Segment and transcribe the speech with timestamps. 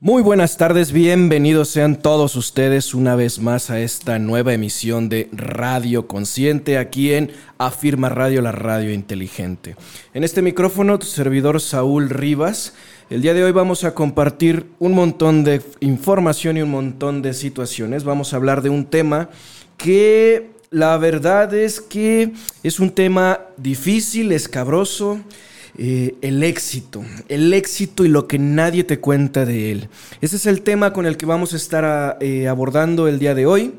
[0.00, 5.28] Muy buenas tardes, bienvenidos sean todos ustedes una vez más a esta nueva emisión de
[5.32, 9.74] Radio Consciente aquí en Afirma Radio, la radio inteligente.
[10.14, 12.74] En este micrófono, tu servidor Saúl Rivas.
[13.10, 17.34] El día de hoy vamos a compartir un montón de información y un montón de
[17.34, 18.04] situaciones.
[18.04, 19.30] Vamos a hablar de un tema
[19.78, 25.18] que la verdad es que es un tema difícil, escabroso
[25.80, 29.88] eh, el éxito, el éxito y lo que nadie te cuenta de él.
[30.20, 33.46] Ese es el tema con el que vamos a estar eh, abordando el día de
[33.46, 33.72] hoy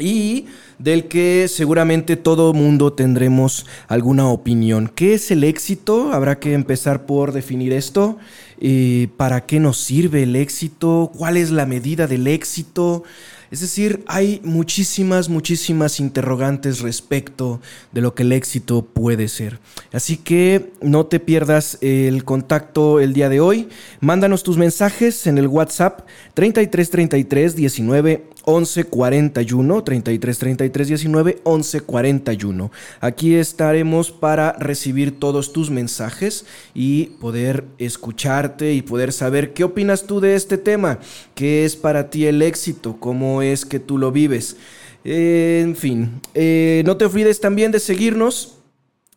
[0.00, 0.46] y
[0.80, 4.90] del que seguramente todo mundo tendremos alguna opinión.
[4.92, 6.12] ¿Qué es el éxito?
[6.12, 8.18] Habrá que empezar por definir esto.
[8.60, 11.12] Eh, ¿Para qué nos sirve el éxito?
[11.16, 13.04] ¿Cuál es la medida del éxito?
[13.52, 17.60] Es decir, hay muchísimas, muchísimas interrogantes respecto
[17.92, 19.58] de lo que el éxito puede ser.
[19.92, 23.68] Así que no te pierdas el contacto el día de hoy.
[24.00, 26.00] Mándanos tus mensajes en el WhatsApp
[26.32, 32.70] 3333 19 11 41 33 33 19 11 41.
[33.00, 40.06] Aquí estaremos para recibir todos tus mensajes y poder escucharte y poder saber qué opinas
[40.06, 40.98] tú de este tema,
[41.34, 44.56] qué es para ti el éxito, cómo es que tú lo vives.
[45.04, 48.58] en fin, eh, no te olvides también de seguirnos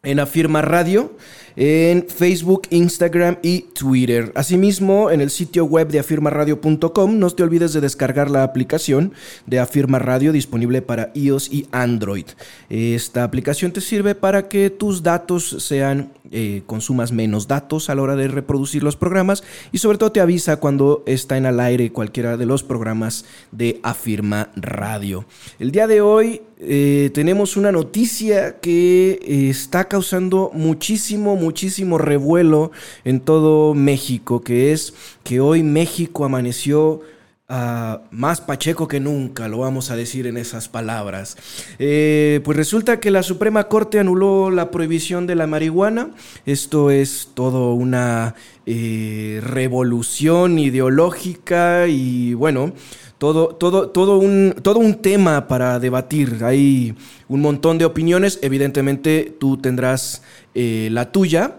[0.03, 1.11] en Afirma Radio
[1.55, 4.31] en Facebook, Instagram y Twitter.
[4.35, 9.13] Asimismo, en el sitio web de afirmaradio.com no te olvides de descargar la aplicación
[9.45, 12.25] de Afirma Radio disponible para iOS y Android.
[12.69, 18.01] Esta aplicación te sirve para que tus datos sean, eh, consumas menos datos a la
[18.01, 21.91] hora de reproducir los programas y sobre todo te avisa cuando está en al aire
[21.91, 25.25] cualquiera de los programas de Afirma Radio.
[25.59, 32.71] El día de hoy eh, tenemos una noticia que eh, está causando muchísimo, muchísimo revuelo
[33.03, 34.93] en todo México, que es
[35.23, 37.01] que hoy México amaneció
[37.49, 41.37] ah, más pacheco que nunca, lo vamos a decir en esas palabras.
[41.79, 46.11] Eh, pues resulta que la Suprema Corte anuló la prohibición de la marihuana.
[46.45, 48.35] Esto es todo una
[48.65, 52.73] revolución ideológica y bueno,
[53.17, 56.43] todo, todo, todo, un, todo un tema para debatir.
[56.43, 56.95] Hay
[57.27, 60.21] un montón de opiniones, evidentemente tú tendrás
[60.53, 61.55] eh, la tuya.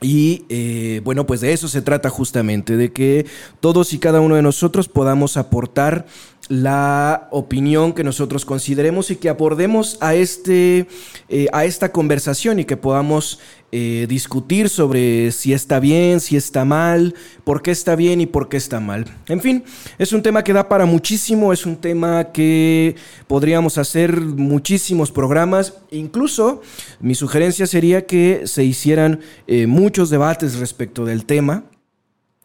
[0.00, 3.26] Y eh, bueno, pues de eso se trata justamente, de que
[3.60, 6.06] todos y cada uno de nosotros podamos aportar
[6.48, 10.86] la opinión que nosotros consideremos y que abordemos a, este,
[11.28, 13.40] eh, a esta conversación y que podamos
[13.72, 17.14] eh, discutir sobre si está bien, si está mal,
[17.44, 19.06] por qué está bien y por qué está mal.
[19.28, 19.64] En fin,
[19.98, 22.94] es un tema que da para muchísimo, es un tema que
[23.26, 25.74] podríamos hacer muchísimos programas.
[25.90, 26.62] Incluso
[27.00, 31.64] mi sugerencia sería que se hicieran eh, muchos debates respecto del tema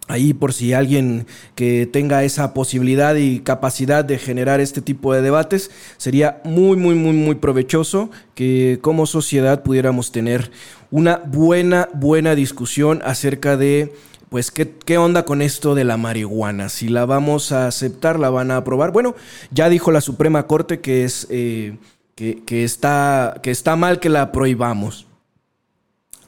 [0.08, 1.26] ahí por si alguien
[1.56, 6.96] que tenga esa posibilidad y capacidad de generar este tipo de debates, sería muy, muy,
[6.96, 10.52] muy, muy provechoso que como sociedad pudiéramos tener
[10.90, 13.94] una buena, buena discusión acerca de
[14.30, 16.70] pues ¿qué, ¿qué, onda con esto de la marihuana?
[16.70, 18.92] Si la vamos a aceptar, la van a aprobar.
[18.92, 19.14] Bueno,
[19.52, 21.78] ya dijo la Suprema Corte que es eh,
[22.16, 25.08] que, está, que está mal que la prohibamos.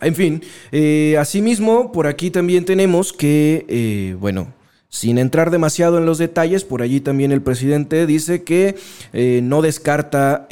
[0.06, 4.54] En fin, eh, asimismo, por aquí también tenemos que, eh, bueno,
[4.90, 8.76] sin entrar demasiado en los detalles, por allí también el presidente dice que
[9.12, 10.48] eh, no descarta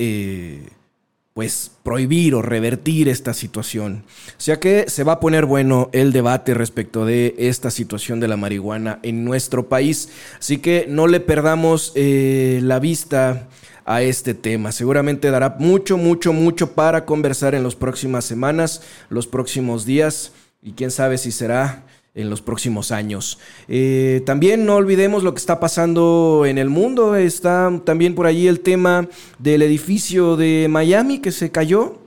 [1.33, 4.03] pues prohibir o revertir esta situación.
[4.29, 8.27] O sea que se va a poner bueno el debate respecto de esta situación de
[8.27, 10.09] la marihuana en nuestro país.
[10.39, 13.47] Así que no le perdamos la vista
[13.85, 14.71] a este tema.
[14.71, 20.31] Seguramente dará mucho, mucho, mucho para conversar en las próximas semanas, los próximos días
[20.61, 23.39] y quién sabe si será en los próximos años.
[23.67, 27.15] Eh, también no olvidemos lo que está pasando en el mundo.
[27.15, 29.07] Está también por allí el tema
[29.39, 31.99] del edificio de Miami que se cayó.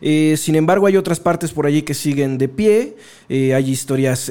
[0.00, 2.96] Eh, sin embargo, hay otras partes por allí que siguen de pie.
[3.28, 4.30] Eh, hay historias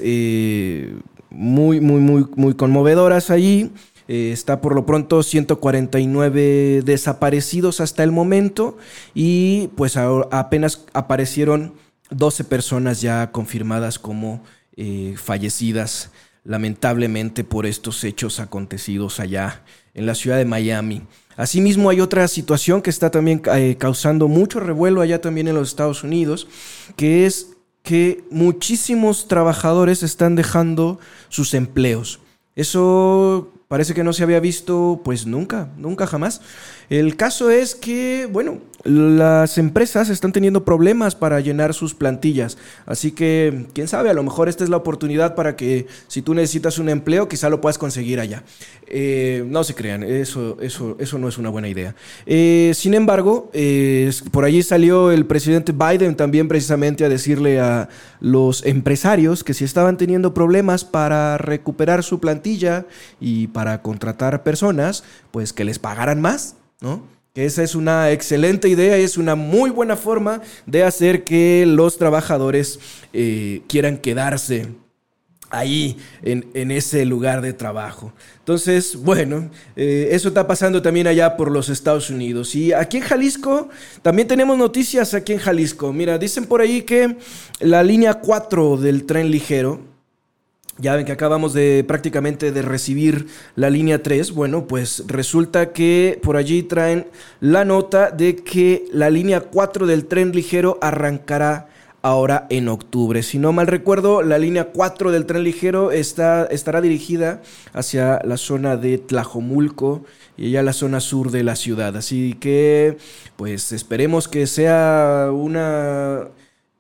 [1.30, 3.72] muy, muy, muy, muy conmovedoras allí.
[4.08, 8.78] Eh, está por lo pronto 149 desaparecidos hasta el momento
[9.14, 11.74] y pues apenas aparecieron
[12.10, 14.44] 12 personas ya confirmadas como
[14.76, 16.12] eh, fallecidas
[16.44, 19.64] lamentablemente por estos hechos acontecidos allá
[19.94, 21.04] en la ciudad de Miami.
[21.36, 25.70] Asimismo, hay otra situación que está también eh, causando mucho revuelo allá también en los
[25.70, 26.48] Estados Unidos,
[26.96, 31.00] que es que muchísimos trabajadores están dejando
[31.30, 32.20] sus empleos.
[32.56, 36.42] Eso parece que no se había visto pues nunca, nunca jamás.
[36.92, 42.58] El caso es que, bueno, las empresas están teniendo problemas para llenar sus plantillas.
[42.86, 46.34] Así que, quién sabe, a lo mejor esta es la oportunidad para que si tú
[46.34, 48.44] necesitas un empleo, quizá lo puedas conseguir allá.
[48.88, 51.96] Eh, no se crean, eso, eso, eso no es una buena idea.
[52.26, 57.90] Eh, sin embargo, eh, por allí salió el presidente Biden también precisamente a decirle a
[58.20, 62.86] los empresarios que si estaban teniendo problemas para recuperar su plantilla
[63.22, 67.14] y para contratar personas, pues que les pagaran más, ¿no?
[67.34, 71.66] Que esa es una excelente idea y es una muy buena forma de hacer que
[71.68, 72.80] los trabajadores
[73.12, 74.68] eh, quieran quedarse
[75.54, 78.14] ahí en, ese lugar de trabajo.
[78.40, 82.54] Entonces, bueno, eh, eso está pasando también allá por los Estados Unidos.
[82.56, 83.70] Y aquí en Jalisco,
[84.02, 85.94] también tenemos noticias aquí en Jalisco.
[85.94, 87.18] Mira, dicen por ahí que
[87.60, 89.93] la línea 4 del tren ligero,
[90.78, 94.32] ya ven que acabamos de prácticamente de recibir la línea 3.
[94.32, 97.08] Bueno, pues resulta que por allí traen
[97.40, 101.68] la nota de que la línea 4 del tren ligero arrancará
[102.02, 103.24] ahora en octubre.
[103.24, 107.42] Si no mal recuerdo, la línea 4 del tren ligero está, estará dirigida
[107.72, 110.04] hacia la zona de Tlajomulco
[110.36, 111.96] y ya la zona sur de la ciudad.
[111.96, 112.98] Así que,
[113.38, 116.28] pues esperemos que sea una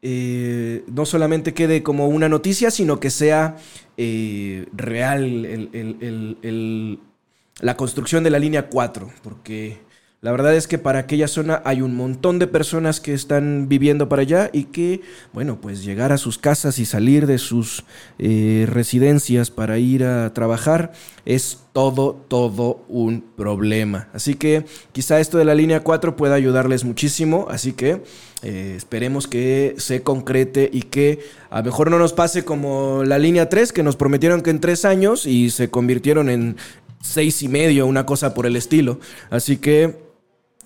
[0.06, 3.56] eh, no solamente quede como una noticia, sino que sea
[3.96, 5.70] eh, real
[7.62, 9.78] la construcción de la línea 4, porque
[10.24, 14.08] la verdad es que para aquella zona hay un montón de personas que están viviendo
[14.08, 15.02] para allá y que,
[15.34, 17.84] bueno, pues llegar a sus casas y salir de sus
[18.20, 20.94] eh, residencias para ir a trabajar
[21.25, 24.08] es todo, todo un problema.
[24.14, 27.48] Así que quizá esto de la línea 4 pueda ayudarles muchísimo.
[27.50, 28.02] Así que
[28.44, 31.19] eh, esperemos que se concrete y que
[31.50, 34.62] a lo mejor no nos pase como la línea 3, que nos prometieron que en
[34.62, 36.56] tres años y se convirtieron en
[37.02, 39.00] seis y medio, una cosa por el estilo.
[39.30, 40.03] Así que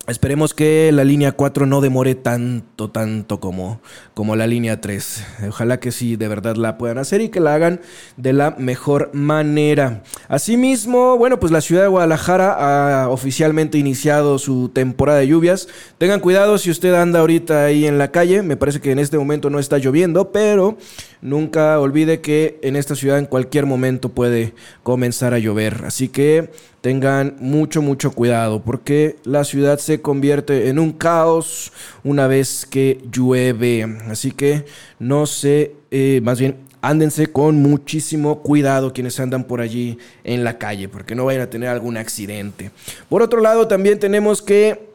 [0.06, 3.82] Esperemos que la línea 4 no demore tanto, tanto como,
[4.14, 5.24] como la línea 3.
[5.48, 7.82] Ojalá que sí, de verdad la puedan hacer y que la hagan
[8.16, 10.02] de la mejor manera.
[10.28, 15.68] Asimismo, bueno, pues la ciudad de Guadalajara ha oficialmente iniciado su temporada de lluvias.
[15.98, 18.42] Tengan cuidado si usted anda ahorita ahí en la calle.
[18.42, 20.78] Me parece que en este momento no está lloviendo, pero
[21.20, 25.82] nunca olvide que en esta ciudad en cualquier momento puede comenzar a llover.
[25.84, 31.72] Así que tengan mucho, mucho cuidado porque la ciudad se convierte en un caos
[32.04, 33.84] una vez que llueve.
[34.08, 34.64] Así que
[34.98, 40.58] no se, eh, más bien, ándense con muchísimo cuidado quienes andan por allí en la
[40.58, 42.70] calle porque no vayan a tener algún accidente.
[43.08, 44.88] Por otro lado, también tenemos que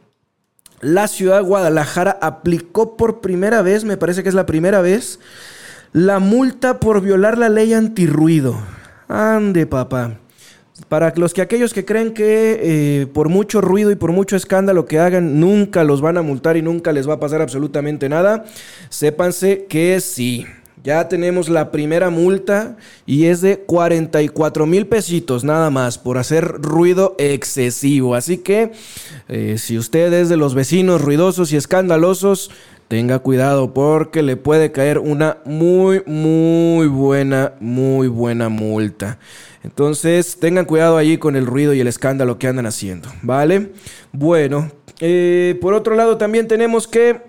[0.81, 5.19] la ciudad de Guadalajara aplicó por primera vez, me parece que es la primera vez,
[5.93, 8.57] la multa por violar la ley antirruido.
[9.07, 10.17] Ande, papá.
[10.93, 14.85] Para los que aquellos que creen que eh, por mucho ruido y por mucho escándalo
[14.85, 18.45] que hagan nunca los van a multar y nunca les va a pasar absolutamente nada,
[18.89, 20.45] sépanse que sí.
[20.83, 26.45] Ya tenemos la primera multa y es de 44 mil pesitos nada más por hacer
[26.61, 28.13] ruido excesivo.
[28.13, 28.73] Así que
[29.29, 32.51] eh, si usted es de los vecinos ruidosos y escandalosos,
[32.87, 39.19] tenga cuidado porque le puede caer una muy, muy buena, muy buena multa.
[39.63, 43.71] Entonces, tengan cuidado allí con el ruido y el escándalo que andan haciendo, ¿vale?
[44.11, 47.21] Bueno, eh, por otro lado también tenemos que,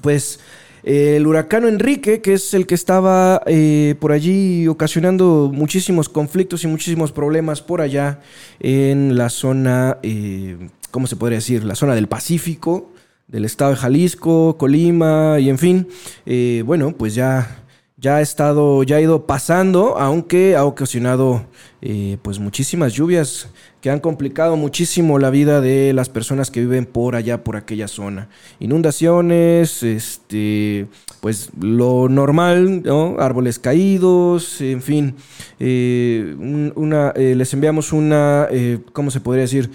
[0.00, 0.40] pues,
[0.82, 6.68] el huracán Enrique, que es el que estaba eh, por allí ocasionando muchísimos conflictos y
[6.68, 8.20] muchísimos problemas por allá
[8.60, 10.56] en la zona, eh,
[10.90, 11.64] ¿cómo se podría decir?
[11.64, 12.92] La zona del Pacífico
[13.30, 15.88] del estado de Jalisco, Colima y en fin,
[16.26, 17.64] eh, bueno, pues ya,
[17.96, 21.46] ya ha estado, ya ha ido pasando, aunque ha ocasionado
[21.80, 23.48] eh, pues muchísimas lluvias
[23.80, 27.86] que han complicado muchísimo la vida de las personas que viven por allá, por aquella
[27.86, 28.28] zona.
[28.58, 30.88] Inundaciones, este,
[31.20, 33.16] pues lo normal, ¿no?
[33.20, 35.14] Árboles caídos, en fin.
[35.60, 36.34] Eh,
[36.74, 38.48] una, les enviamos una,
[38.92, 39.70] ¿cómo se podría decir?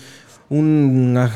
[0.49, 1.31] Una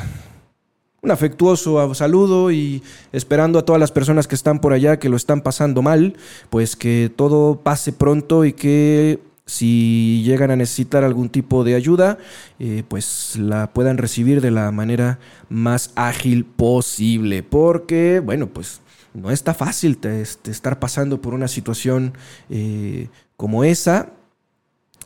[1.02, 5.16] un afectuoso saludo y esperando a todas las personas que están por allá que lo
[5.16, 6.16] están pasando mal,
[6.50, 9.18] pues que todo pase pronto y que
[9.50, 12.18] si llegan a necesitar algún tipo de ayuda,
[12.60, 17.42] eh, pues la puedan recibir de la manera más ágil posible.
[17.42, 18.80] Porque, bueno, pues
[19.12, 22.14] no está fácil este, estar pasando por una situación
[22.48, 24.10] eh, como esa.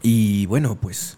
[0.02, 1.16] Y bueno, pues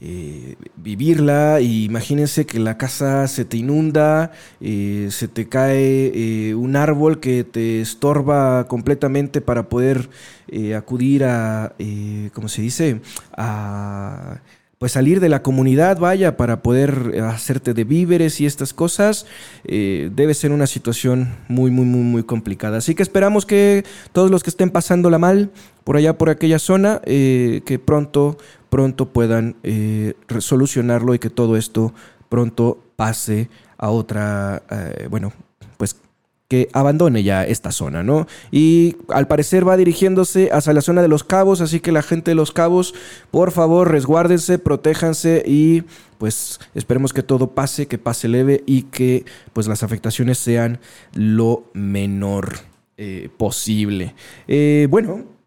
[0.00, 1.60] eh, vivirla.
[1.60, 7.20] Y imagínense que la casa se te inunda, eh, se te cae eh, un árbol
[7.20, 10.08] que te estorba completamente para poder
[10.74, 11.74] acudir a,
[12.32, 13.02] ¿cómo se dice?
[13.36, 14.40] A
[14.78, 19.26] pues salir de la comunidad, vaya, para poder hacerte de víveres y estas cosas,
[19.64, 22.78] debe ser una situación muy, muy, muy, muy complicada.
[22.78, 25.50] Así que esperamos que todos los que estén pasándola mal
[25.82, 28.36] por allá, por aquella zona, que pronto
[28.68, 31.92] pronto puedan eh, solucionarlo y que todo esto
[32.28, 35.32] pronto pase a otra, eh, bueno,
[36.48, 38.26] que abandone ya esta zona, ¿no?
[38.50, 42.30] Y al parecer va dirigiéndose hacia la zona de los cabos, así que la gente
[42.30, 42.94] de los cabos,
[43.30, 45.84] por favor, resguárdense, protéjanse y
[46.16, 50.80] pues esperemos que todo pase, que pase leve y que pues las afectaciones sean
[51.14, 52.56] lo menor
[52.96, 54.14] eh, posible.
[54.88, 55.37] bueno,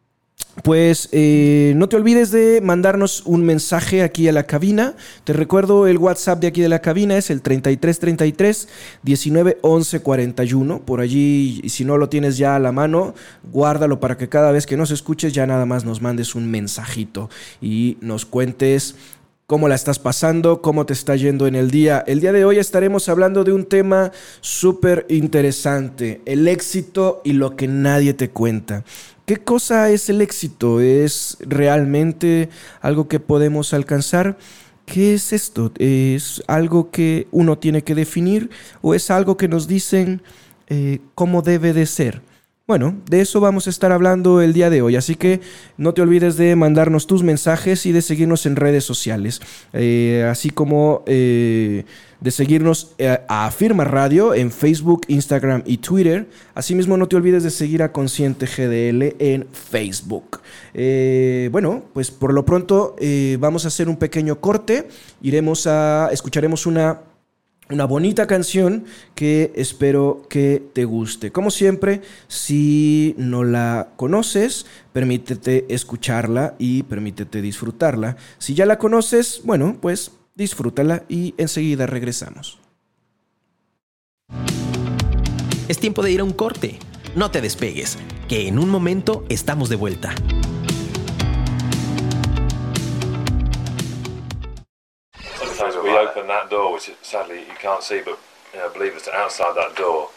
[0.64, 4.96] pues eh, no te olvides de mandarnos un mensaje aquí a la cabina.
[5.24, 8.68] Te recuerdo el WhatsApp de aquí de la cabina es el 3333
[9.02, 10.82] 19 11 41.
[10.82, 13.16] Por allí, si no lo tienes ya a la mano,
[13.52, 17.30] guárdalo para que cada vez que nos escuches ya nada más nos mandes un mensajito
[17.62, 18.96] y nos cuentes
[19.48, 22.04] cómo la estás pasando, cómo te está yendo en el día.
[22.08, 27.56] El día de hoy estaremos hablando de un tema súper interesante, el éxito y lo
[27.56, 28.86] que nadie te cuenta.
[29.32, 30.82] ¿Qué cosa es el éxito?
[30.82, 32.50] ¿Es realmente
[32.82, 34.38] algo que podemos alcanzar?
[34.86, 35.72] ¿Qué es esto?
[35.78, 38.50] ¿Es algo que uno tiene que definir
[38.82, 40.22] o es algo que nos dicen
[40.68, 42.22] eh, cómo debe de ser?
[42.72, 45.42] Bueno, de eso vamos a estar hablando el día de hoy, así que
[45.76, 49.42] no te olvides de mandarnos tus mensajes y de seguirnos en redes sociales,
[49.74, 51.84] eh, así como eh,
[52.22, 56.30] de seguirnos eh, a Firma Radio en Facebook, Instagram y Twitter.
[56.56, 60.40] Asimismo, no te olvides de seguir a Consciente GDL en Facebook.
[61.52, 62.96] bueno, pues por lo pronto
[63.38, 64.88] vamos a hacer un pequeño corte,
[65.22, 67.02] iremos a, escucharemos una
[67.70, 71.32] una bonita canción que espero que te guste.
[71.32, 78.18] Como siempre, si no la conoces, permítete escucharla y permítete disfrutarla.
[78.38, 82.60] Si ya la conoces, bueno, pues disfrútala y enseguida regresamos.
[85.68, 86.80] Es tiempo de ir a un corte.
[87.16, 90.14] No te despegues, que en un momento estamos de vuelta.
[96.52, 98.20] Door, which sadly you can't see, but
[98.54, 100.10] you know, believe us, outside that door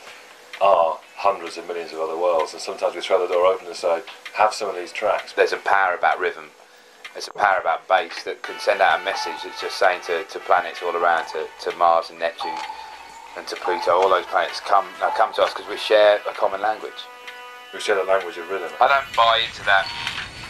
[0.61, 2.53] are hundreds of millions of other worlds.
[2.53, 4.03] And sometimes we throw the door open and say,
[4.35, 5.33] have some of these tracks.
[5.33, 6.51] There's a power about rhythm.
[7.15, 10.25] There's a power about bass that can send out a message that's just saying to,
[10.25, 12.59] to planets all around, to, to Mars and Neptune
[13.37, 16.35] and to Pluto, all those planets come now come to us because we share a
[16.35, 17.07] common language.
[17.73, 18.71] We share the language of rhythm.
[18.81, 19.91] I don't buy into that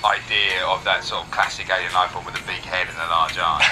[0.05, 3.09] idea of that sort of classic alien life form with a big head and a
[3.09, 3.63] large arm.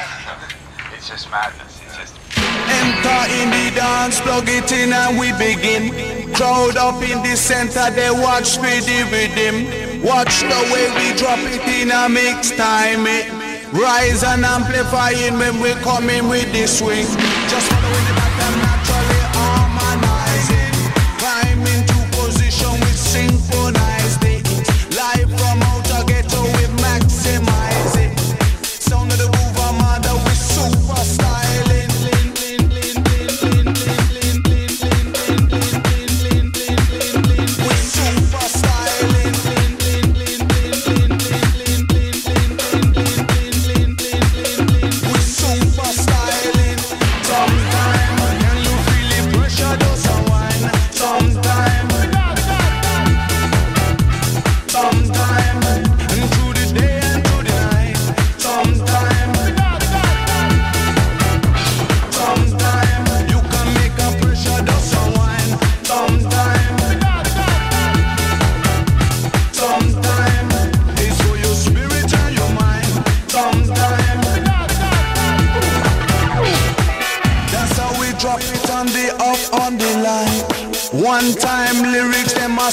[1.02, 1.80] it's just madness.
[1.84, 2.14] It's just.
[2.38, 6.32] Enter in the dance, plug it in and we begin.
[6.32, 10.02] Crowd up in the center, they watch for the rhythm.
[10.02, 13.04] Watch the way we drop it in a mix time.
[13.06, 13.26] It
[13.72, 17.06] rise and amplifying when we come in with the swing.
[17.50, 18.71] Just following the back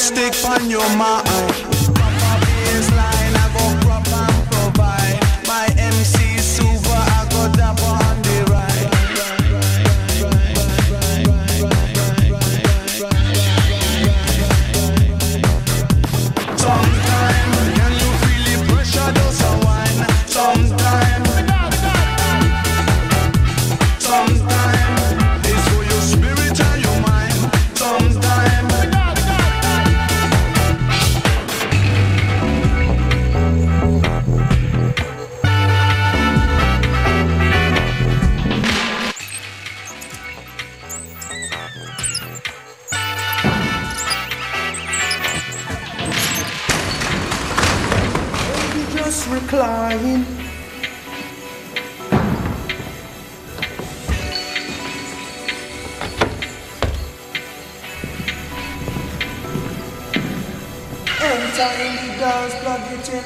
[0.10, 1.69] stick on your mind.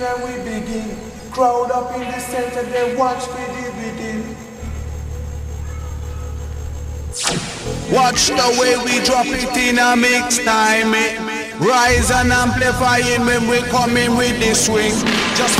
[0.01, 0.97] And we begin.
[1.31, 4.35] Crowd up in the center, they watch the rhythm.
[7.91, 10.93] Watch the way we drop it in a mix time.
[10.93, 11.51] eh.
[11.59, 14.91] Rise and amplify it when we come in with the swing.
[15.37, 15.57] Just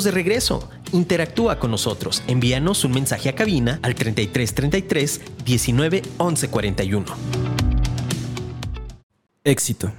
[0.00, 0.68] de regreso.
[0.92, 2.22] Interactúa con nosotros.
[2.26, 7.06] Envíanos un mensaje a cabina al 3333 19 11 41.
[9.44, 9.92] Éxito.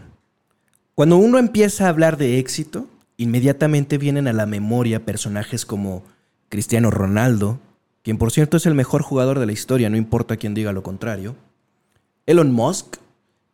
[0.96, 6.04] Cuando uno empieza a hablar de éxito, inmediatamente vienen a la memoria personajes como
[6.50, 7.60] Cristiano Ronaldo,
[8.04, 10.84] quien por cierto es el mejor jugador de la historia, no importa quien diga lo
[10.84, 11.36] contrario,
[12.26, 12.98] Elon Musk,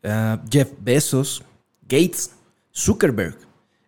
[0.03, 1.43] ah, Jeff Bezos,
[1.87, 2.31] Gates,
[2.75, 3.37] Zuckerberg,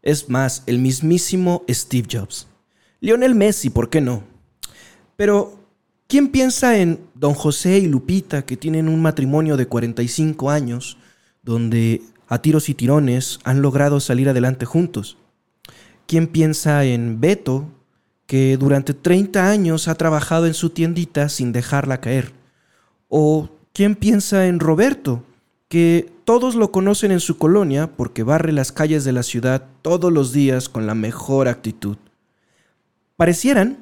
[0.02, 2.48] es más, el mismísimo Steve Jobs,
[3.00, 4.24] Lionel Messi, ¿por qué no?
[5.16, 5.60] Pero,
[6.08, 10.98] ¿quién piensa en don José y Lupita que tienen un matrimonio de 45 años,
[11.44, 15.18] donde a tiros y tirones han logrado salir adelante juntos?
[16.08, 17.68] ¿Quién piensa en Beto,
[18.26, 22.34] que durante 30 años ha trabajado en su tiendita sin dejarla caer?
[23.08, 25.24] ¿O quién piensa en Roberto,
[25.72, 30.12] que todos lo conocen en su colonia porque barre las calles de la ciudad todos
[30.12, 31.96] los días con la mejor actitud?
[33.16, 33.78] Parecieran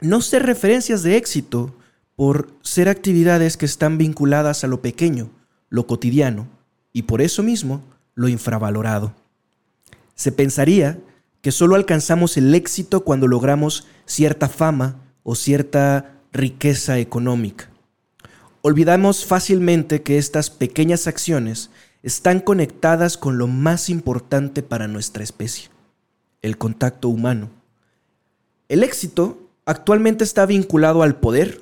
[0.00, 1.74] no ser referencias de éxito
[2.14, 5.28] por ser actividades que están vinculadas a lo pequeño,
[5.70, 6.46] lo cotidiano,
[6.92, 7.82] y por eso mismo
[8.14, 9.12] lo infravalorado.
[10.14, 11.00] Se pensaría
[11.40, 17.71] que solo alcanzamos el éxito cuando logramos cierta fama o cierta riqueza económica.
[18.62, 21.70] Olvidamos fácilmente que estas pequeñas acciones
[22.04, 25.68] están conectadas con lo más importante para nuestra especie,
[26.42, 27.50] el contacto humano.
[28.68, 31.60] El éxito actualmente está vinculado al poder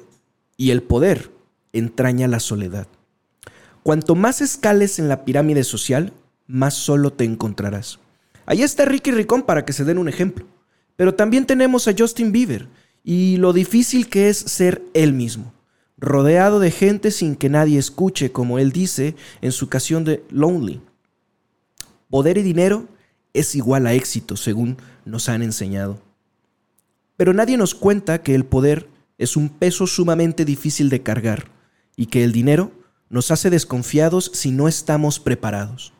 [0.58, 1.30] y el poder
[1.72, 2.86] entraña la soledad.
[3.82, 6.12] Cuanto más escales en la pirámide social,
[6.46, 7.98] más solo te encontrarás.
[8.44, 10.44] Ahí está Ricky Ricón para que se den un ejemplo.
[10.96, 12.68] Pero también tenemos a Justin Bieber
[13.02, 15.54] y lo difícil que es ser él mismo,
[16.00, 20.80] rodeado de gente sin que nadie escuche, como él dice en su canción de Lonely.
[22.08, 22.86] Poder y dinero
[23.34, 26.00] es igual a éxito, según nos han enseñado.
[27.16, 31.50] Pero nadie nos cuenta que el poder es un peso sumamente difícil de cargar
[31.94, 32.72] y que el dinero
[33.10, 35.92] nos hace desconfiados si no estamos preparados.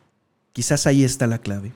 [0.51, 1.73] Quizás ahí está la clave.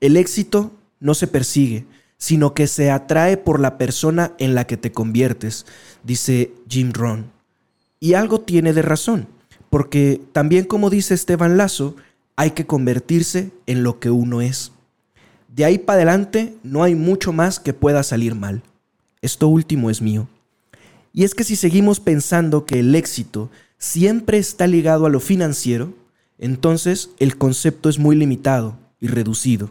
[0.00, 1.86] El éxito no se persigue,
[2.20, 5.64] sino que se atrae por la persona en la que te conviertes,
[6.04, 7.32] dice Jim Rohn.
[7.98, 9.26] Y algo tiene de razón,
[9.70, 11.96] porque también como dice Esteban Lazo,
[12.36, 14.70] hay que convertirse en lo que uno es.
[15.48, 18.62] De ahí para adelante no hay mucho más que pueda salir mal.
[19.22, 20.28] Esto último es mío.
[21.14, 25.94] Y es que si seguimos pensando que el éxito siempre está ligado a lo financiero,
[26.38, 29.70] entonces el concepto es muy limitado y reducido,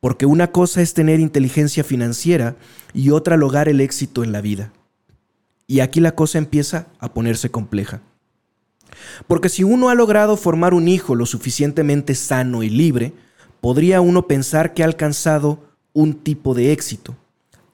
[0.00, 2.56] porque una cosa es tener inteligencia financiera
[2.94, 4.72] y otra lograr el éxito en la vida.
[5.66, 8.00] Y aquí la cosa empieza a ponerse compleja.
[9.28, 13.12] Porque si uno ha logrado formar un hijo lo suficientemente sano y libre,
[13.60, 15.60] podría uno pensar que ha alcanzado
[15.92, 17.16] un tipo de éxito,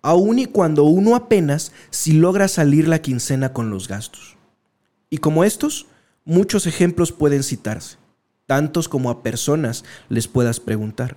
[0.02, 4.36] aun y cuando uno apenas si logra salir la quincena con los gastos.
[5.10, 5.86] Y como estos,
[6.24, 7.96] muchos ejemplos pueden citarse,
[8.46, 11.16] tantos como a personas les puedas preguntar.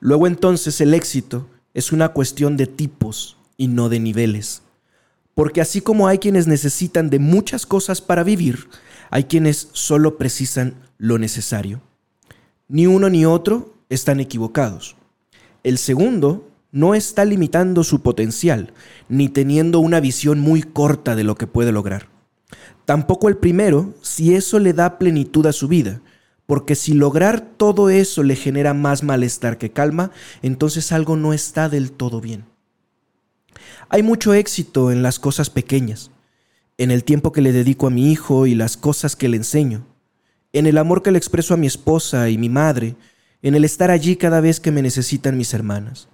[0.00, 4.62] Luego entonces el éxito es una cuestión de tipos y no de niveles.
[5.34, 8.68] Porque así como hay quienes necesitan de muchas cosas para vivir,
[9.10, 11.80] hay quienes solo precisan lo necesario.
[12.68, 14.96] Ni uno ni otro están equivocados.
[15.62, 18.72] El segundo no está limitando su potencial,
[19.08, 22.08] ni teniendo una visión muy corta de lo que puede lograr.
[22.84, 26.00] Tampoco el primero, si eso le da plenitud a su vida,
[26.50, 30.10] porque si lograr todo eso le genera más malestar que calma,
[30.42, 32.44] entonces algo no está del todo bien.
[33.88, 36.10] Hay mucho éxito en las cosas pequeñas,
[36.76, 39.86] en el tiempo que le dedico a mi hijo y las cosas que le enseño,
[40.52, 42.96] en el amor que le expreso a mi esposa y mi madre,
[43.42, 46.08] en el estar allí cada vez que me necesitan mis hermanas.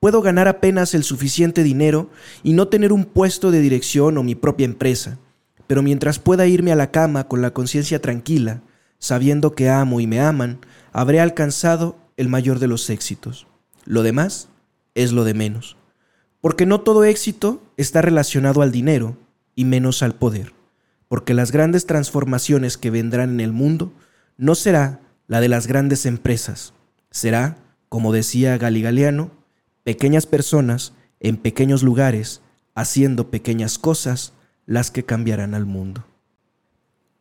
[0.00, 2.08] Puedo ganar apenas el suficiente dinero
[2.42, 5.18] y no tener un puesto de dirección o mi propia empresa,
[5.66, 8.62] pero mientras pueda irme a la cama con la conciencia tranquila,
[9.02, 10.60] sabiendo que amo y me aman,
[10.92, 13.48] habré alcanzado el mayor de los éxitos.
[13.84, 14.48] Lo demás
[14.94, 15.76] es lo de menos,
[16.40, 19.16] porque no todo éxito está relacionado al dinero
[19.56, 20.52] y menos al poder,
[21.08, 23.92] porque las grandes transformaciones que vendrán en el mundo
[24.36, 26.72] no será la de las grandes empresas,
[27.10, 27.56] será,
[27.88, 29.32] como decía Galigaliano,
[29.82, 32.40] pequeñas personas en pequeños lugares
[32.76, 34.32] haciendo pequeñas cosas
[34.64, 36.04] las que cambiarán al mundo.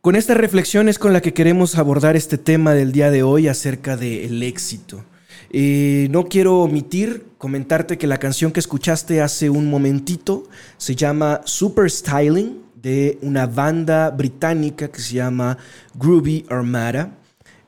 [0.01, 3.47] Con esta reflexión es con la que queremos abordar este tema del día de hoy
[3.47, 5.05] acerca del éxito.
[5.51, 11.41] Eh, no quiero omitir comentarte que la canción que escuchaste hace un momentito se llama
[11.45, 15.59] Super Styling de una banda británica que se llama
[15.93, 17.19] Groovy Armada.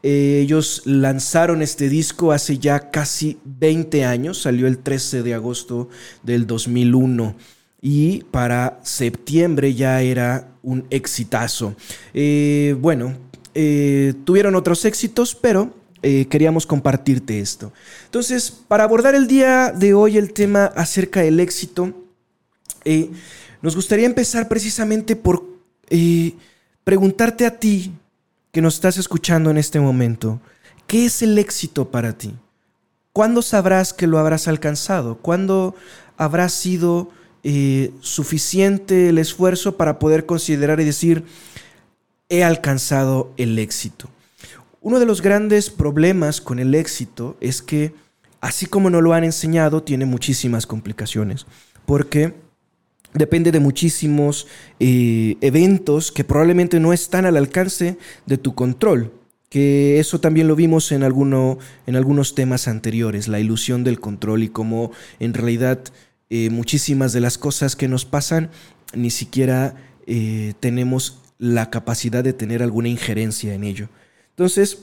[0.01, 5.87] Eh, ellos lanzaron este disco hace ya casi 20 años, salió el 13 de agosto
[6.23, 7.35] del 2001
[7.83, 11.75] y para septiembre ya era un exitazo.
[12.13, 13.13] Eh, bueno,
[13.53, 17.71] eh, tuvieron otros éxitos, pero queríamos compartirte esto.
[18.03, 21.93] Entonces, para abordar el día de hoy el tema acerca del éxito,
[23.61, 25.45] nos gustaría empezar precisamente por
[26.83, 27.93] preguntarte a ti,
[28.51, 30.41] que nos estás escuchando en este momento,
[30.87, 32.35] ¿qué es el éxito para ti?
[33.13, 35.17] ¿Cuándo sabrás que lo habrás alcanzado?
[35.17, 35.75] ¿Cuándo
[36.17, 37.09] habrá sido
[37.43, 41.23] eh, suficiente el esfuerzo para poder considerar y decir,
[42.29, 44.09] he alcanzado el éxito?
[44.81, 47.93] Uno de los grandes problemas con el éxito es que,
[48.41, 51.45] así como nos lo han enseñado, tiene muchísimas complicaciones.
[51.85, 52.33] Porque
[53.13, 54.47] depende de muchísimos
[54.79, 59.11] eh, eventos que probablemente no están al alcance de tu control.
[59.49, 64.43] Que eso también lo vimos en, alguno, en algunos temas anteriores, la ilusión del control
[64.43, 65.79] y cómo en realidad
[66.29, 68.49] eh, muchísimas de las cosas que nos pasan
[68.93, 69.75] ni siquiera
[70.07, 73.89] eh, tenemos la capacidad de tener alguna injerencia en ello.
[74.29, 74.79] Entonces,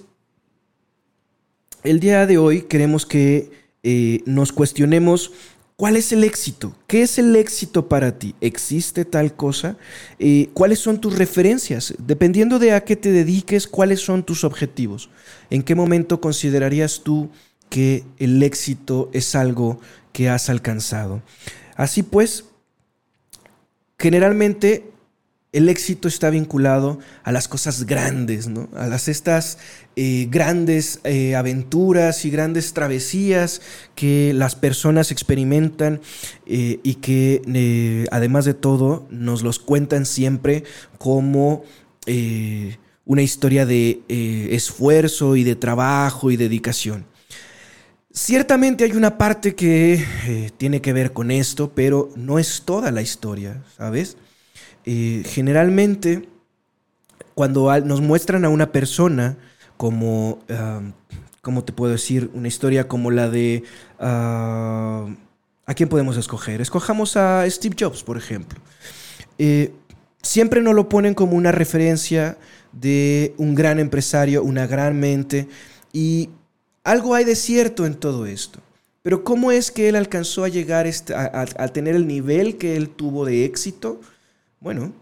[1.83, 3.59] el día de hoy queremos que
[4.27, 5.33] nos cuestionemos
[5.81, 6.77] ¿Cuál es el éxito?
[6.87, 8.35] ¿Qué es el éxito para ti?
[8.43, 9.79] ¿Existe tal cosa?
[10.19, 11.95] Eh, ¿Cuáles son tus referencias?
[11.97, 15.09] Dependiendo de a qué te dediques, ¿cuáles son tus objetivos?
[15.49, 17.31] ¿En qué momento considerarías tú
[17.71, 19.81] que el éxito es algo
[20.13, 21.23] que has alcanzado?
[21.77, 22.45] Así pues,
[23.99, 24.91] generalmente
[25.53, 29.59] el éxito está vinculado a las cosas grandes, a las estas
[29.97, 33.61] eh, grandes eh, aventuras y grandes travesías
[33.97, 36.01] que las personas experimentan
[36.47, 40.65] eh, y que además de todo nos los cuentan siempre
[40.99, 41.65] como
[43.05, 47.07] una historia de esfuerzo y de trabajo y dedicación.
[48.13, 53.03] Ciertamente hay una parte que tiene que ver con esto, pero no es toda la
[53.03, 54.17] historia, ¿sabes?
[54.85, 56.29] Eh, generalmente
[57.35, 59.37] cuando nos muestran a una persona
[59.77, 60.41] como,
[61.41, 62.31] ¿cómo te puedo decir?
[62.35, 63.65] Una historia como la de...
[63.99, 65.07] Ah,
[65.67, 66.61] ¿A quién podemos escoger?
[66.61, 68.61] Escojamos a Steve Jobs, por ejemplo.
[69.39, 69.73] Eh,
[70.21, 72.37] siempre nos lo ponen como una referencia
[72.73, 75.49] de un gran empresario, una gran mente,
[75.93, 76.29] y
[76.85, 78.61] algo hay de cierto en todo esto.
[79.03, 82.91] Pero ¿cómo es que él alcanzó a llegar este, a tener el nivel que él
[82.91, 84.01] tuvo de éxito?
[84.61, 84.93] Bueno,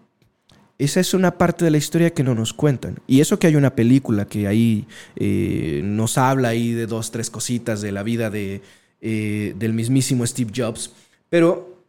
[0.78, 3.00] esa es una parte de la historia que no nos cuentan.
[3.08, 4.86] Y eso que hay una película que ahí
[5.16, 8.62] eh, nos habla ahí de dos, tres cositas de la vida de,
[9.00, 10.92] eh, del mismísimo Steve Jobs,
[11.28, 11.82] pero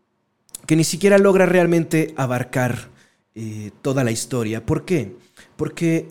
[0.66, 2.90] que ni siquiera logra realmente abarcar
[3.36, 4.66] eh, toda la historia.
[4.66, 5.16] ¿Por qué?
[5.56, 6.08] Porque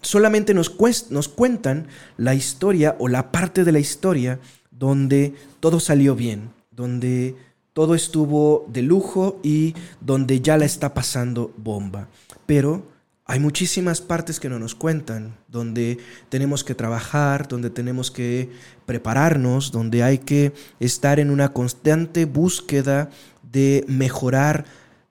[0.00, 4.38] solamente nos, cuentan la historia o la parte de la historia
[4.70, 7.36] donde todo salió bien, donde
[7.72, 12.08] todo estuvo de lujo y donde ya la está pasando bomba.
[12.46, 12.82] Pero
[13.24, 18.50] hay muchísimas partes que no nos cuentan, donde tenemos que trabajar, donde tenemos que
[18.86, 23.10] prepararnos, donde hay que estar en una constante búsqueda
[23.42, 24.64] de mejorar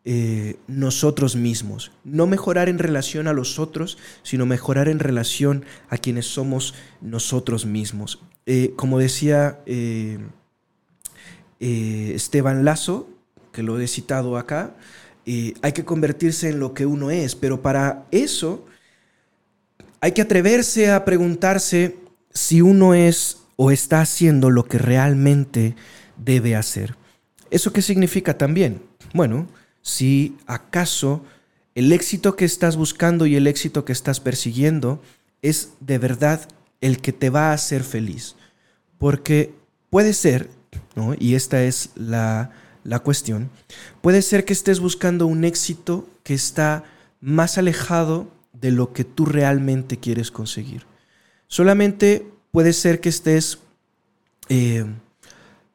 [0.09, 1.91] eh, nosotros mismos.
[2.05, 7.65] No mejorar en relación a los otros, sino mejorar en relación a quienes somos nosotros
[7.65, 8.21] mismos.
[8.45, 10.17] Eh, como decía eh,
[11.59, 13.09] Esteban Lazo,
[13.51, 14.77] que lo he citado acá,
[15.25, 18.65] hay que convertirse en lo que uno es, pero para eso
[19.99, 21.97] hay que atreverse a preguntarse
[22.31, 25.75] si uno es o está haciendo lo que realmente
[26.15, 26.95] debe hacer.
[27.51, 28.81] ¿Eso qué significa también?
[29.13, 29.47] Bueno,
[29.87, 31.23] si acaso
[31.73, 35.01] el éxito que estás buscando y el éxito que estás persiguiendo
[35.41, 36.45] es de verdad
[36.81, 38.35] el que te va a hacer feliz.
[38.97, 39.53] Porque
[39.89, 40.49] puede ser,
[41.19, 42.51] y esta es la,
[42.83, 43.49] la cuestión,
[44.01, 46.83] puede ser que estés buscando un éxito que está
[47.21, 50.85] más alejado de lo que tú realmente quieres conseguir.
[51.47, 53.59] Solamente puede ser que estés
[54.49, 54.83] eh,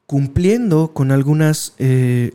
[0.04, 2.34] cumpliendo con algunas eh,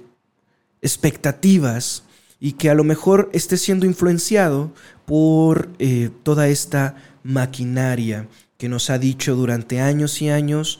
[0.88, 2.04] expectativas
[2.40, 4.72] y que a lo mejor estés siendo influenciado
[5.06, 10.80] por eh, toda esta maquinaria que nos ha dicho durante años y años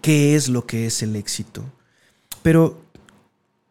[0.00, 1.64] qué es lo que es el éxito.
[2.42, 2.80] Pero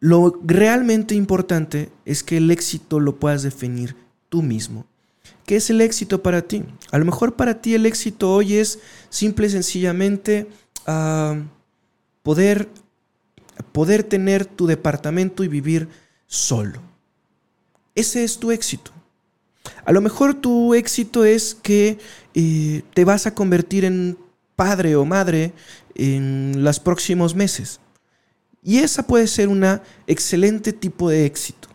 [0.00, 3.96] lo realmente importante es que el éxito lo puedas definir
[4.28, 4.86] tú mismo.
[5.46, 6.64] ¿Qué es el éxito para ti?
[6.90, 8.80] A lo mejor para ti el éxito hoy es
[9.10, 10.48] simple y sencillamente
[10.86, 11.40] ah,
[12.22, 12.68] poder,
[13.72, 15.88] poder tener tu departamento y vivir
[16.26, 16.80] solo.
[17.94, 18.92] Ese es tu éxito.
[19.84, 21.98] A lo mejor tu éxito es que
[22.34, 24.18] eh, te vas a convertir en
[24.54, 25.52] padre o madre
[25.94, 27.80] en los próximos meses.
[28.62, 29.64] Y esa puede ser un
[30.06, 31.68] excelente tipo de éxito.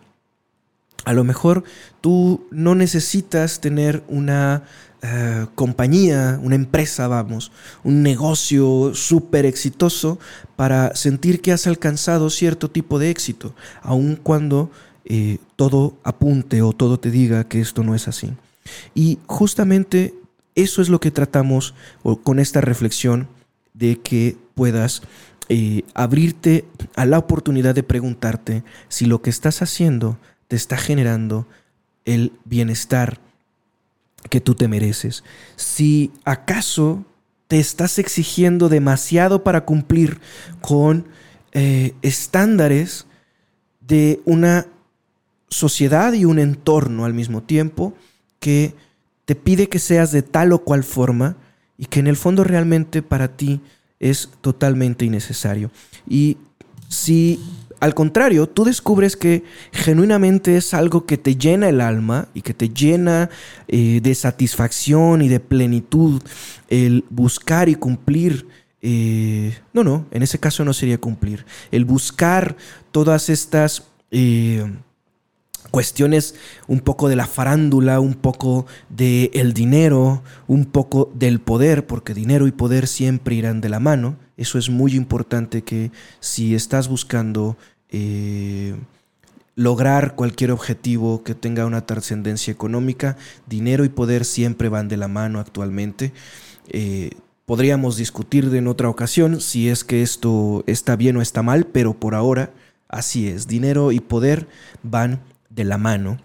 [1.05, 1.63] A lo mejor
[2.01, 4.63] tú no necesitas tener una
[5.03, 7.51] eh, compañía, una empresa, vamos,
[7.83, 10.19] un negocio súper exitoso
[10.55, 14.69] para sentir que has alcanzado cierto tipo de éxito, aun cuando
[15.05, 18.31] eh, todo apunte o todo te diga que esto no es así.
[18.93, 20.13] Y justamente
[20.55, 21.73] eso es lo que tratamos
[22.23, 23.27] con esta reflexión
[23.73, 25.01] de que puedas
[25.49, 31.47] eh, abrirte a la oportunidad de preguntarte si lo que estás haciendo te está generando
[32.05, 33.19] el bienestar
[34.29, 35.23] que tú te mereces.
[35.55, 37.05] Si acaso
[37.47, 40.21] te estás exigiendo demasiado para cumplir
[40.61, 41.07] con
[41.51, 43.07] eh, estándares
[43.81, 44.67] de una
[45.49, 47.93] sociedad y un entorno al mismo tiempo
[48.39, 48.73] que
[49.25, 51.35] te pide que seas de tal o cual forma
[51.77, 53.61] y que en el fondo realmente para ti
[53.99, 55.71] es totalmente innecesario.
[56.07, 56.37] Y
[56.87, 57.39] si
[57.81, 62.53] al contrario, tú descubres que genuinamente es algo que te llena el alma y que
[62.53, 63.31] te llena
[63.67, 66.21] eh, de satisfacción y de plenitud
[66.69, 68.47] el buscar y cumplir.
[68.83, 71.43] Eh, no, no, en ese caso no sería cumplir.
[71.71, 72.55] El buscar
[72.91, 74.63] todas estas eh,
[75.71, 76.35] cuestiones
[76.67, 82.13] un poco de la farándula, un poco del el dinero, un poco del poder, porque
[82.13, 84.17] dinero y poder siempre irán de la mano.
[84.37, 87.57] Eso es muy importante que si estás buscando
[87.91, 88.75] eh,
[89.55, 95.07] lograr cualquier objetivo que tenga una trascendencia económica, dinero y poder siempre van de la
[95.07, 96.13] mano actualmente.
[96.69, 97.11] Eh,
[97.45, 101.93] podríamos discutir en otra ocasión si es que esto está bien o está mal, pero
[101.93, 102.51] por ahora
[102.87, 103.47] así es.
[103.47, 104.47] Dinero y poder
[104.83, 106.17] van de la mano.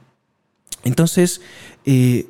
[0.85, 1.41] Entonces,
[1.85, 2.29] eh,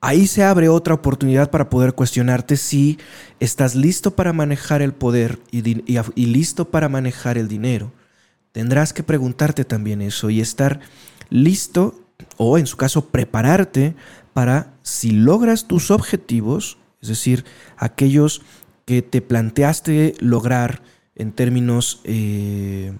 [0.00, 2.98] ahí se abre otra oportunidad para poder cuestionarte si
[3.40, 7.90] estás listo para manejar el poder y listo para manejar el dinero.
[8.52, 10.80] Tendrás que preguntarte también eso y estar
[11.28, 12.00] listo
[12.36, 13.94] o en su caso prepararte
[14.32, 17.44] para si logras tus objetivos, es decir,
[17.76, 18.42] aquellos
[18.84, 20.82] que te planteaste lograr
[21.14, 22.92] en términos eh,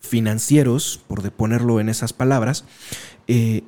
[0.00, 2.64] financieros, por ponerlo en esas palabras,
[3.28, 3.62] eh,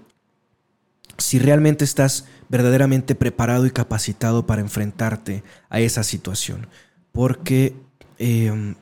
[1.18, 6.66] si realmente estás verdaderamente preparado y capacitado para enfrentarte a esa situación.
[7.12, 7.74] Porque
[8.18, 8.74] eh,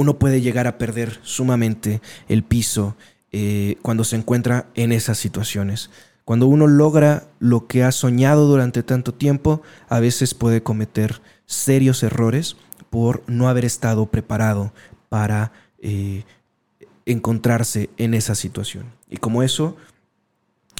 [0.00, 2.96] uno puede llegar a perder sumamente el piso
[3.32, 5.90] eh, cuando se encuentra en esas situaciones.
[6.24, 9.60] Cuando uno logra lo que ha soñado durante tanto tiempo,
[9.90, 12.56] a veces puede cometer serios errores
[12.88, 14.72] por no haber estado preparado
[15.10, 16.24] para eh,
[17.04, 18.86] encontrarse en esa situación.
[19.06, 19.76] Y como eso,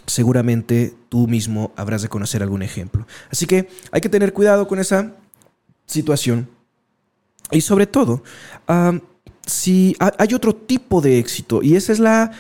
[0.07, 3.07] seguramente tú mismo habrás de conocer algún ejemplo.
[3.31, 5.13] Así que hay que tener cuidado con esa
[5.85, 6.49] situación
[7.51, 8.23] y sobre todo,
[9.51, 12.31] si hay otro tipo de éxito, y esa es la,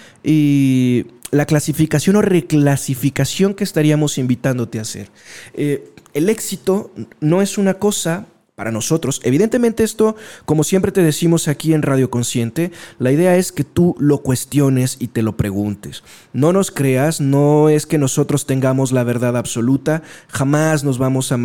[1.31, 5.11] la clasificación o reclasificación que estaríamos invitándote a hacer.
[5.55, 8.27] Eh, el éxito no es una cosa
[8.61, 9.23] para nosotros.
[9.25, 13.97] Evidentemente esto, como siempre te decimos aquí en Radio Consciente, la idea es que tú
[13.99, 16.05] lo cuestiones y te lo preguntes.
[16.35, 21.37] No nos creas, no es que nosotros tengamos la verdad absoluta, jamás nos vamos a,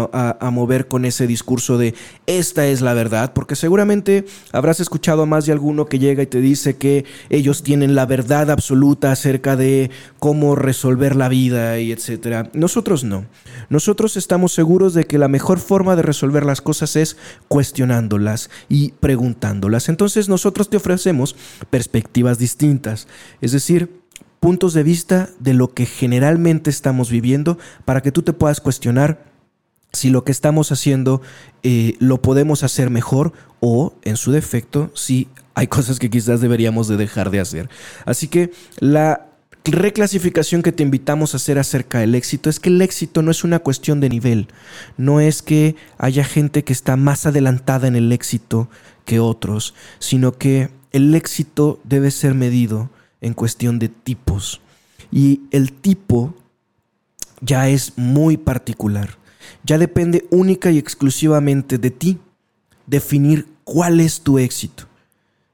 [0.42, 1.96] a, mover con ese discurso de
[2.28, 6.28] esta es la verdad, porque seguramente habrás escuchado a más de alguno que llega y
[6.28, 11.94] te dice que ellos tienen la verdad absoluta acerca de cómo resolver la vida y
[11.94, 12.50] etcétera.
[12.52, 13.24] Nosotros no.
[13.70, 17.05] Nosotros estamos seguros de que la mejor forma de resolver las cosas es
[17.48, 19.90] cuestionándolas y preguntándolas.
[19.90, 21.36] Entonces nosotros te ofrecemos
[21.70, 23.08] perspectivas distintas,
[23.42, 24.02] es decir,
[24.40, 29.34] puntos de vista de lo que generalmente estamos viviendo para que tú te puedas cuestionar
[29.92, 31.22] si lo que estamos haciendo
[31.64, 36.88] eh, lo podemos hacer mejor o, en su defecto, si hay cosas que quizás deberíamos
[36.88, 37.70] de dejar de hacer.
[38.06, 39.30] Así que la
[39.72, 43.44] reclasificación que te invitamos a hacer acerca del éxito es que el éxito no es
[43.44, 44.48] una cuestión de nivel,
[44.98, 48.70] no es que haya gente que está más adelantada en el éxito
[49.06, 52.90] que otros, sino que el éxito debe ser medido
[53.22, 54.62] en cuestión de tipos.
[55.12, 56.36] Y el tipo
[57.42, 59.18] ya es muy particular,
[59.64, 62.20] ya depende única y exclusivamente de ti
[62.88, 64.86] definir cuál es tu éxito.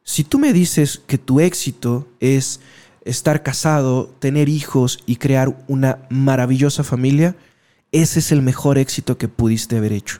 [0.03, 2.59] Si tú me dices que tu éxito es
[3.03, 7.35] estar casado, tener hijos y crear una maravillosa familia,
[7.91, 10.19] ese es el mejor éxito que pudiste haber hecho.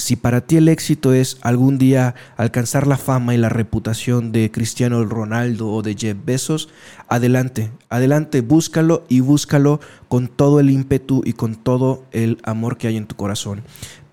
[0.00, 4.50] Si para ti el éxito es algún día alcanzar la fama y la reputación de
[4.50, 6.70] Cristiano Ronaldo o de Jeff Bezos,
[7.06, 9.78] adelante, adelante, búscalo y búscalo
[10.08, 13.62] con todo el ímpetu y con todo el amor que hay en tu corazón.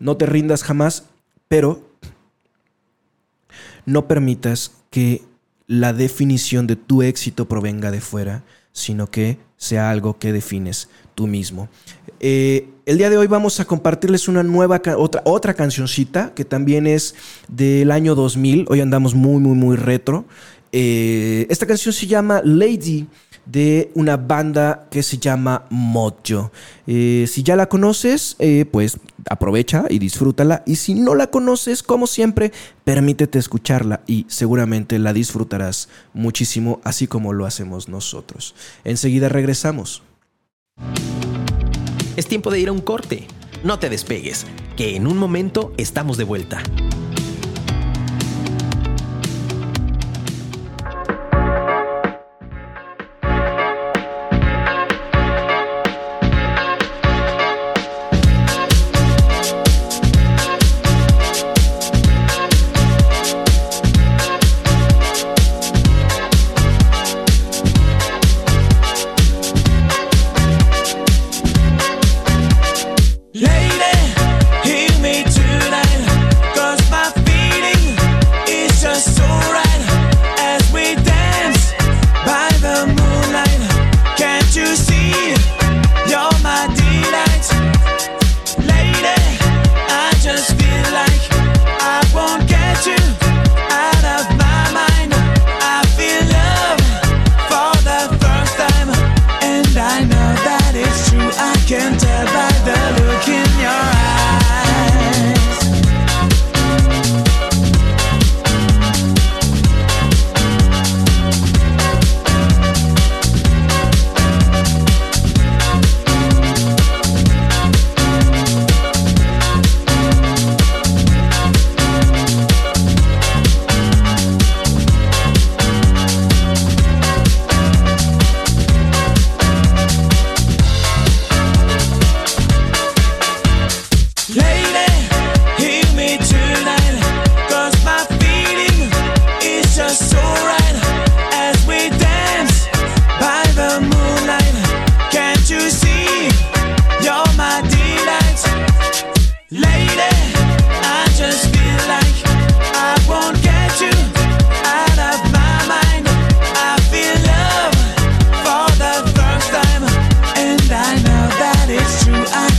[0.02, 1.06] No te rindas jamás,
[1.48, 1.88] pero
[3.86, 5.24] no permitas que
[5.68, 11.28] la definición de tu éxito provenga de fuera, sino que sea algo que defines tú
[11.28, 11.68] mismo.
[12.20, 16.88] Eh, el día de hoy vamos a compartirles una nueva, otra, otra cancioncita que también
[16.88, 17.16] es
[17.50, 18.66] del año 2000.
[18.70, 20.26] Hoy andamos muy, muy, muy retro.
[20.72, 23.08] Eh, esta canción se llama Lady
[23.52, 26.52] de una banda que se llama Mojo.
[26.86, 30.64] Eh, si ya la conoces, eh, pues aprovecha y disfrútala.
[30.66, 32.52] Y si no la conoces, como siempre,
[32.84, 38.56] permítete escucharla y seguramente la disfrutarás muchísimo, así como lo hacemos nosotros.
[38.84, 40.04] Enseguida regresamos.
[42.16, 43.28] Es tiempo de ir a un corte.
[43.64, 46.62] No te despegues, que en un momento estamos de vuelta.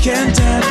[0.09, 0.68] can't tell.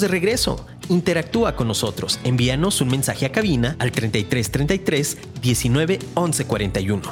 [0.00, 0.66] De regreso.
[0.88, 2.20] Interactúa con nosotros.
[2.24, 7.02] Envíanos un mensaje a cabina al 33 33 19 11 41.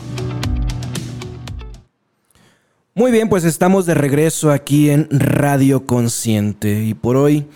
[2.94, 7.46] Muy bien, pues estamos de regreso aquí en Radio Consciente y por hoy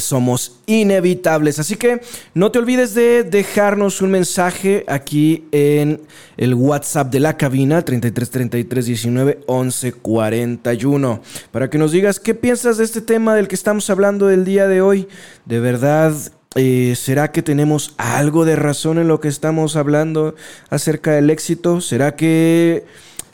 [0.00, 1.58] somos inevitables.
[1.58, 2.00] Así que
[2.34, 6.00] no te olvides de dejarnos un mensaje aquí en
[6.36, 12.34] el WhatsApp de la cabina 33 33 19 11 41 para que nos digas qué
[12.34, 15.08] piensas de este tema del que estamos hablando el día de hoy.
[15.44, 16.14] De verdad,
[16.54, 20.34] eh, ¿será que tenemos algo de razón en lo que estamos hablando
[20.70, 21.80] acerca del éxito?
[21.80, 22.84] ¿Será que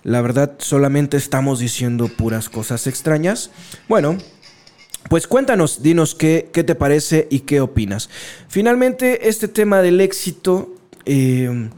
[0.05, 3.51] la verdad solamente estamos diciendo puras cosas extrañas?
[3.89, 4.17] Bueno,
[5.09, 8.11] pues cuéntanos, dinos qué, qué te parece y qué opinas.
[8.49, 10.75] Finalmente, este tema del éxito
[11.07, 11.71] eh,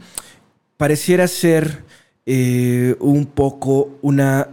[0.77, 1.83] pareciera ser
[2.25, 4.49] eh, un poco una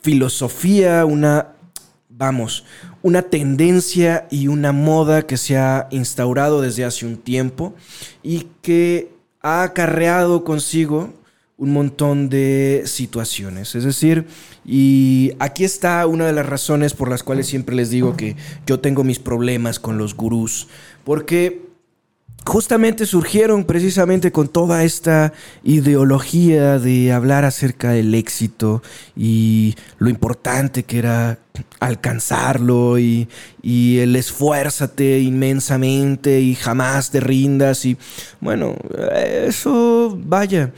[0.00, 1.48] filosofía, una,
[2.08, 2.64] vamos,
[3.02, 7.74] una tendencia y una moda que se ha instaurado desde hace un tiempo
[8.22, 11.12] y que ha acarreado consigo
[11.58, 13.74] un montón de situaciones.
[13.74, 14.26] Es decir,
[14.64, 18.78] y aquí está una de las razones por las cuales siempre les digo que yo
[18.78, 20.68] tengo mis problemas con los gurús.
[21.04, 21.66] Porque
[22.46, 25.32] justamente surgieron precisamente con toda esta
[25.64, 28.80] ideología de hablar acerca del éxito
[29.16, 31.38] y lo importante que era
[31.80, 33.28] alcanzarlo y,
[33.62, 37.96] y el esfuérzate inmensamente y jamás te rindas y
[38.40, 38.76] bueno,
[39.44, 40.72] eso vaya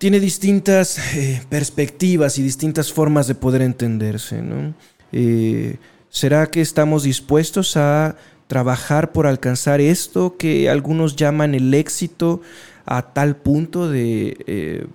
[0.00, 4.40] tiene distintas eh, perspectivas y distintas formas de poder entenderse.
[4.40, 4.72] ¿no?
[5.12, 5.76] Eh,
[6.08, 12.40] ¿Será que estamos dispuestos a trabajar por alcanzar esto que algunos llaman el éxito
[12.86, 14.86] a tal punto de eh,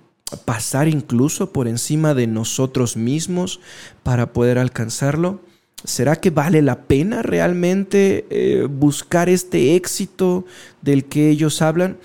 [0.44, 3.60] pasar incluso por encima de nosotros mismos
[4.02, 5.40] para poder alcanzarlo?
[5.84, 8.24] ¿Será que vale la pena realmente
[8.68, 10.46] buscar este éxito
[10.82, 11.96] del que ellos hablan?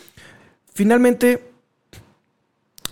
[0.72, 1.51] Finalmente,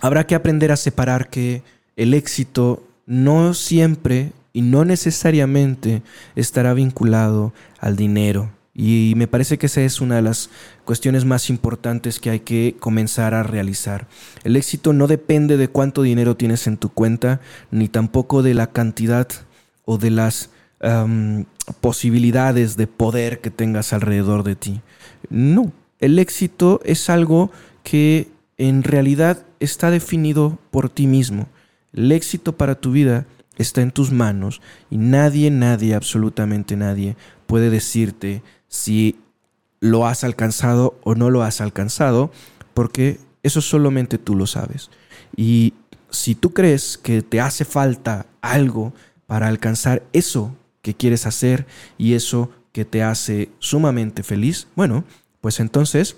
[0.01, 1.63] habrá que aprender a separar que
[1.95, 6.01] el éxito no siempre y no necesariamente
[6.35, 8.51] estará vinculado al dinero.
[8.73, 10.49] Y me parece que esa es una de las
[10.85, 14.07] cuestiones más importantes que hay que comenzar a realizar.
[14.43, 17.41] El éxito no depende de cuánto dinero tienes en tu cuenta,
[17.71, 19.27] ni tampoco de la cantidad
[19.85, 20.49] o de las
[21.81, 24.81] posibilidades de poder que tengas alrededor de ti.
[25.29, 27.51] No, el éxito es algo
[27.83, 28.29] que
[28.59, 31.47] en realidad está definido por ti mismo.
[31.93, 33.25] El éxito para tu vida
[33.57, 37.15] está en tus manos y nadie, nadie, absolutamente nadie
[37.47, 39.17] puede decirte si
[39.79, 42.31] lo has alcanzado o no lo has alcanzado,
[42.73, 44.91] porque eso solamente tú lo sabes.
[45.37, 45.73] Y
[46.09, 48.93] si tú crees que te hace falta algo
[49.25, 51.65] para alcanzar eso que quieres hacer
[51.97, 55.05] y eso que te hace sumamente feliz, bueno,
[55.39, 56.17] pues entonces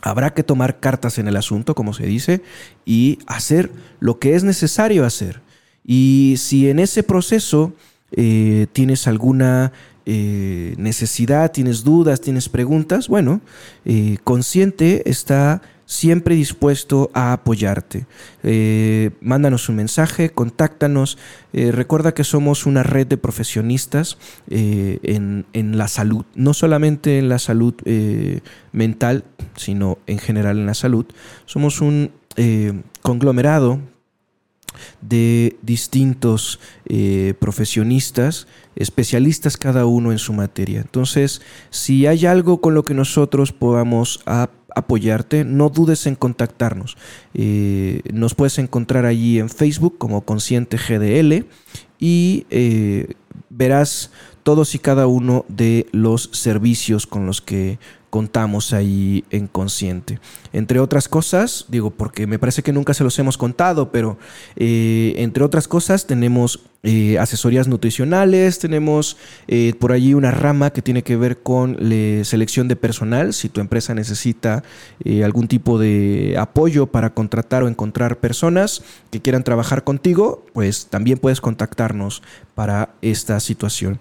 [0.00, 2.42] habrá que tomar cartas en el asunto, como se dice,
[2.84, 3.70] y hacer
[4.00, 5.40] lo que es necesario hacer.
[5.84, 7.72] Y si en ese proceso
[8.12, 9.72] eh, tienes alguna
[10.04, 13.40] eh, necesidad, tienes dudas, tienes preguntas, bueno,
[13.84, 15.62] eh, consciente está
[15.92, 18.06] siempre dispuesto a apoyarte.
[18.42, 21.18] Eh, mándanos un mensaje, contáctanos.
[21.52, 24.16] Eh, recuerda que somos una red de profesionistas
[24.48, 27.74] eh, en, en, la salud, no solamente en la salud
[28.72, 29.24] mental,
[29.56, 31.04] sino en general en la salud.
[31.44, 32.12] Somos un
[33.02, 33.78] conglomerado
[35.02, 36.58] de distintos
[37.38, 40.80] profesionistas, especialistas cada uno en su materia.
[40.80, 44.22] Entonces, si hay algo con lo que nosotros podamos
[44.74, 46.96] apoyarte, no dudes en contactarnos.
[47.34, 51.46] Eh, nos puedes encontrar allí en Facebook como Consciente GDL
[51.98, 53.14] y eh,
[53.50, 54.10] verás
[54.42, 57.78] todos y cada uno de los servicios con los que
[58.12, 60.18] contamos ahí en Consciente.
[60.52, 64.18] Entre otras cosas, digo, porque me parece que nunca se los hemos contado, pero
[64.54, 69.16] eh, entre otras cosas tenemos eh, asesorías nutricionales, tenemos
[69.48, 71.78] eh, por allí una rama que tiene que ver con
[72.24, 74.62] selección de personal, si tu empresa necesita
[75.24, 81.18] algún tipo de apoyo para contratar o encontrar personas que quieran trabajar contigo, pues también
[81.18, 82.22] puedes contactarnos
[82.54, 84.00] para esta situación.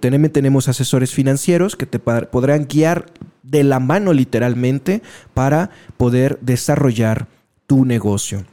[0.00, 3.17] también tenemos asesores financieros que te podrán guiar
[3.50, 5.02] de la mano literalmente
[5.34, 7.26] para poder desarrollar
[7.66, 8.44] tu negocio.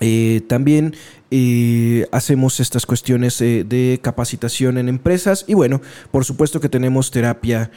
[0.00, 0.94] Eh, también
[1.30, 7.10] eh, hacemos estas cuestiones eh, de capacitación en empresas y bueno, por supuesto que tenemos
[7.10, 7.70] terapia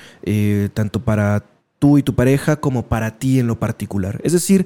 [0.73, 1.45] tanto para
[1.79, 4.21] tú y tu pareja como para ti en lo particular.
[4.23, 4.65] Es decir,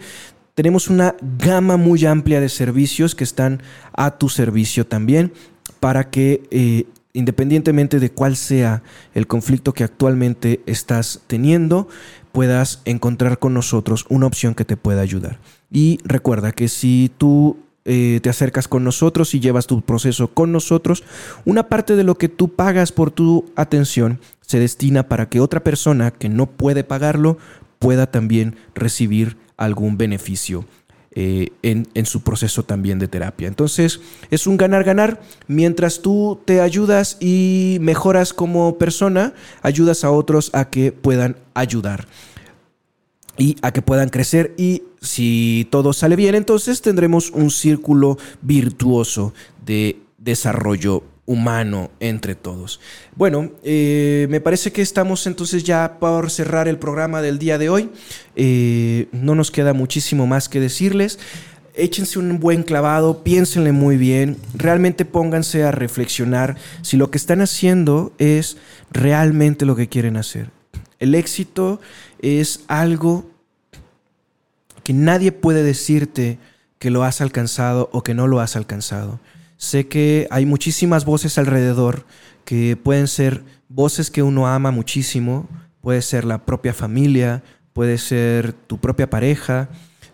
[0.53, 3.61] tenemos una gama muy amplia de servicios que están
[3.93, 5.33] a tu servicio también
[5.79, 11.87] para que independientemente de cuál sea el conflicto que actualmente estás teniendo,
[12.31, 15.39] puedas encontrar con nosotros una opción que te pueda ayudar.
[15.71, 20.51] Y recuerda que si tú eh, te acercas con nosotros y llevas tu proceso con
[20.51, 21.03] nosotros,
[21.45, 25.63] una parte de lo que tú pagas por tu atención se destina para que otra
[25.63, 27.37] persona que no puede pagarlo
[27.79, 30.65] pueda también recibir algún beneficio
[31.17, 33.47] eh, en, su proceso también de terapia.
[33.47, 34.01] Entonces
[34.31, 35.21] es un ganar-ganar.
[35.47, 42.05] Mientras tú te ayudas y mejoras como persona, ayudas a otros a que puedan ayudar
[43.37, 49.33] y a que puedan crecer y si todo sale bien, entonces tendremos un círculo virtuoso
[49.65, 52.79] de desarrollo humano entre todos.
[53.15, 57.69] Bueno, eh, me parece que estamos entonces ya por cerrar el programa del día de
[57.69, 57.89] hoy.
[58.35, 61.19] Eh, no nos queda muchísimo más que decirles.
[61.73, 67.41] Échense un buen clavado, piénsenle muy bien, realmente pónganse a reflexionar si lo que están
[67.41, 68.55] haciendo es
[68.91, 70.51] realmente lo que quieren hacer.
[70.99, 71.81] El éxito
[72.19, 73.29] es algo
[74.83, 76.37] que nadie puede decirte
[76.79, 79.19] que lo has alcanzado o que no lo has alcanzado.
[79.57, 82.05] Sé que hay muchísimas voces alrededor
[82.43, 85.47] que pueden ser voces que uno ama muchísimo,
[85.81, 87.43] puede ser la propia familia,
[87.73, 89.69] puede ser tu propia pareja,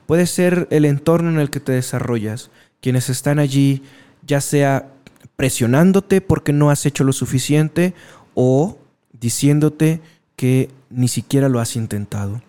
[0.05, 3.83] puede ser el entorno en el que te desarrollas, quienes están allí
[4.25, 4.89] ya sea
[5.35, 7.93] presionándote porque no has hecho lo suficiente
[8.33, 8.77] o
[9.13, 10.01] diciéndote
[10.35, 12.41] que ni siquiera lo has intentado.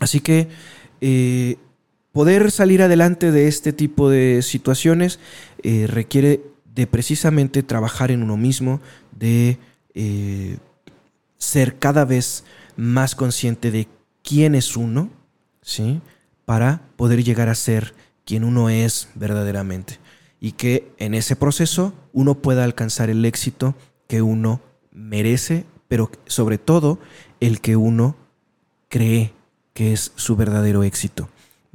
[0.00, 0.48] Así que
[1.00, 1.56] eh,
[2.18, 5.20] poder salir adelante de este tipo de situaciones
[5.62, 6.42] eh, requiere
[6.74, 8.80] de precisamente trabajar en uno mismo,
[9.12, 9.56] de
[9.94, 10.56] eh,
[11.36, 12.42] ser cada vez
[12.74, 13.86] más consciente de
[14.24, 15.10] quién es uno,
[15.62, 16.00] ¿sí?
[16.44, 17.94] Para poder llegar a ser
[18.24, 20.00] quien uno es verdaderamente.
[20.40, 23.76] Y que en ese proceso uno pueda alcanzar el éxito
[24.08, 24.60] que uno
[24.90, 26.98] merece, pero sobre todo
[27.38, 28.16] el que uno
[28.88, 29.34] cree
[29.72, 31.28] que es su verdadero éxito.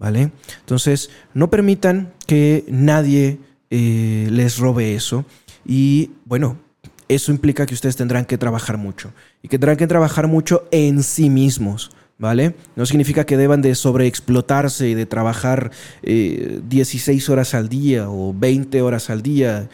[0.04, 0.32] ¿Vale?
[0.60, 3.40] Entonces, no permitan que nadie
[3.70, 5.24] eh, les robe eso
[5.66, 6.58] y bueno,
[7.08, 11.04] eso implica que ustedes tendrán que trabajar mucho y que tendrán que trabajar mucho en
[11.04, 11.92] sí mismos.
[12.20, 12.56] ¿Vale?
[12.76, 15.72] No significa que deban de sobreexplotarse y de trabajar
[16.04, 19.68] 16 eh, horas al día o 20 horas al día.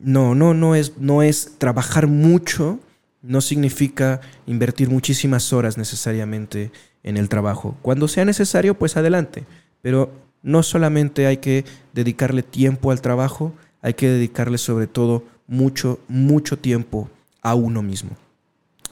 [0.00, 2.80] No, no, no es, no es trabajar mucho,
[3.22, 7.76] no significa invertir muchísimas horas necesariamente en el trabajo.
[7.82, 9.44] Cuando sea necesario, pues adelante.
[9.82, 15.98] Pero no solamente hay que dedicarle tiempo al trabajo, hay que dedicarle sobre todo mucho,
[16.08, 17.08] mucho tiempo
[17.42, 18.10] a uno mismo.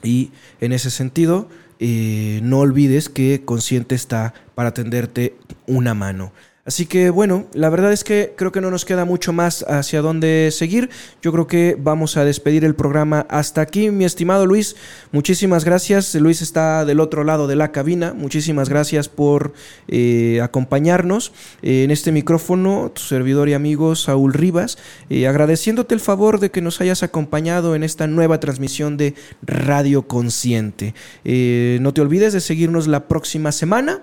[0.03, 0.31] Y
[0.61, 1.49] en ese sentido,
[1.79, 5.37] eh, no olvides que Consciente está para tenderte
[5.67, 6.33] una mano.
[6.67, 10.03] Así que bueno, la verdad es que creo que no nos queda mucho más hacia
[10.03, 10.91] dónde seguir.
[11.23, 14.75] Yo creo que vamos a despedir el programa hasta aquí, mi estimado Luis.
[15.13, 16.13] Muchísimas gracias.
[16.17, 18.15] Luis está del otro lado de la cabina.
[18.15, 19.55] Muchísimas gracias por
[19.87, 24.77] eh, acompañarnos eh, en este micrófono, tu servidor y amigo Saúl Rivas,
[25.09, 30.09] eh, agradeciéndote el favor de que nos hayas acompañado en esta nueva transmisión de Radio
[30.09, 30.95] Consciente.
[31.25, 34.03] no te olvides de seguirnos la próxima semana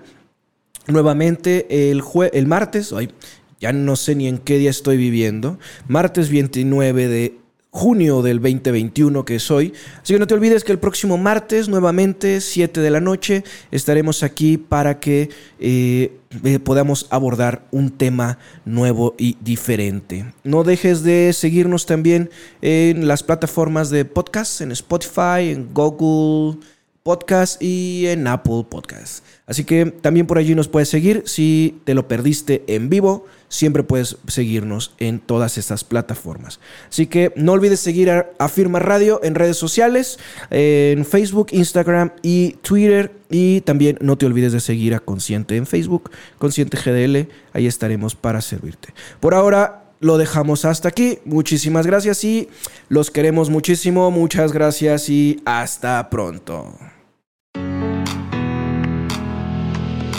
[0.87, 2.93] nuevamente el, el martes,
[3.59, 5.57] ya no sé ni en qué día estoy viviendo,
[5.87, 9.73] martes 29 de junio del 2021 que es hoy.
[10.01, 14.21] Así que no te olvides que el próximo martes, nuevamente, 7 de la noche, estaremos
[14.21, 15.29] aquí para que
[15.59, 20.33] eh, eh, podamos abordar un tema nuevo y diferente.
[20.43, 22.29] No dejes de seguirnos también
[22.61, 26.59] en las plataformas de podcast, en Spotify, en Google
[27.03, 29.25] Podcast y en Apple Podcast.
[29.45, 31.23] Así que también por allí nos puedes seguir.
[31.25, 36.61] Si te lo perdiste en vivo, siempre puedes seguirnos en todas estas plataformas.
[36.87, 40.17] Así que no olvides seguir a Afirma Radio en redes sociales,
[40.49, 43.11] en Facebook, Instagram y Twitter.
[43.29, 47.27] Y también no te olvides de seguir a Consciente en Facebook, Consciente GDL.
[47.51, 48.93] Ahí estaremos para servirte.
[49.19, 51.19] Por ahora lo dejamos hasta aquí.
[51.25, 52.47] Muchísimas gracias y
[52.87, 54.09] los queremos muchísimo.
[54.09, 56.73] Muchas gracias y hasta pronto.